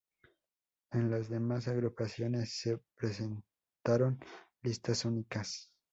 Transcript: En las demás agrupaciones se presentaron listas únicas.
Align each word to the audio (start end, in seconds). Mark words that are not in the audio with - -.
En 0.93 1.11
las 1.11 1.29
demás 1.29 1.67
agrupaciones 1.67 2.57
se 2.59 2.79
presentaron 2.97 4.17
listas 4.63 5.05
únicas. 5.05 5.71